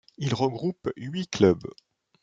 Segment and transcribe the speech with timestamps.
[0.17, 1.67] Il regroupe huit clubs.